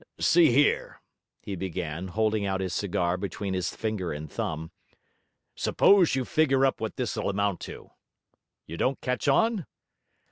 'See 0.17 0.51
here,' 0.51 0.99
he 1.43 1.55
began, 1.55 2.07
holding 2.07 2.43
out 2.43 2.59
his 2.59 2.73
cigar 2.73 3.17
between 3.17 3.53
his 3.53 3.69
finger 3.75 4.11
and 4.11 4.31
thumb, 4.31 4.71
'suppose 5.53 6.15
you 6.15 6.25
figure 6.25 6.65
up 6.65 6.81
what 6.81 6.95
this'll 6.95 7.29
amount 7.29 7.59
to. 7.59 7.91
You 8.65 8.77
don't 8.77 8.99
catch 9.01 9.27
on? 9.27 9.67